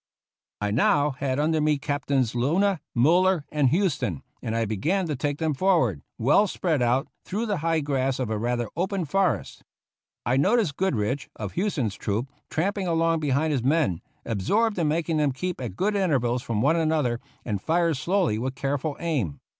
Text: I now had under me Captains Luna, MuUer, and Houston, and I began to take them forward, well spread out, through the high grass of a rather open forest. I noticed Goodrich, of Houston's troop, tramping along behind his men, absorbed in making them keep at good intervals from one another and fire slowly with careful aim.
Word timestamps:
I 0.61 0.71
now 0.71 1.11
had 1.11 1.37
under 1.37 1.61
me 1.61 1.77
Captains 1.77 2.33
Luna, 2.33 2.79
MuUer, 2.97 3.43
and 3.51 3.69
Houston, 3.69 4.23
and 4.41 4.55
I 4.55 4.65
began 4.65 5.05
to 5.05 5.15
take 5.15 5.37
them 5.37 5.53
forward, 5.53 6.01
well 6.17 6.47
spread 6.47 6.81
out, 6.81 7.07
through 7.23 7.45
the 7.45 7.57
high 7.57 7.81
grass 7.81 8.17
of 8.17 8.31
a 8.31 8.37
rather 8.39 8.67
open 8.75 9.05
forest. 9.05 9.61
I 10.25 10.37
noticed 10.37 10.75
Goodrich, 10.75 11.29
of 11.35 11.51
Houston's 11.51 11.93
troop, 11.93 12.31
tramping 12.49 12.87
along 12.87 13.19
behind 13.19 13.53
his 13.53 13.61
men, 13.61 14.01
absorbed 14.25 14.79
in 14.79 14.87
making 14.87 15.17
them 15.17 15.33
keep 15.33 15.61
at 15.61 15.75
good 15.75 15.95
intervals 15.95 16.41
from 16.41 16.63
one 16.63 16.77
another 16.77 17.19
and 17.45 17.61
fire 17.61 17.93
slowly 17.93 18.39
with 18.39 18.55
careful 18.55 18.97
aim. 18.99 19.39